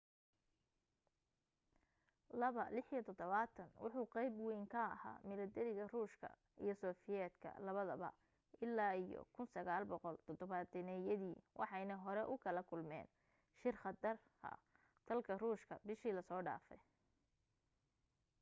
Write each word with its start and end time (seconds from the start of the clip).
il-76 2.33 3.57
wuxu 3.83 4.01
qayb 4.13 4.33
wayn 4.47 4.63
ka 4.73 4.83
ahaa 4.95 5.21
milatariga 5.29 5.83
ruushka 5.93 6.27
iyo 6.63 6.73
sofiyeetka 6.83 7.49
labadaba 7.65 8.09
ilaa 8.65 8.95
iyo 9.05 9.21
1970-yadii 9.37 11.37
waxayna 11.59 11.95
hore 12.03 12.23
ugala 12.33 12.61
kulmeen 12.69 13.07
shil 13.59 13.75
khatar 13.83 14.15
dalka 15.07 15.33
ruushka 15.43 15.73
bishii 15.87 16.15
la 16.15 16.21
soo 16.29 16.41
dhaafay 16.47 16.79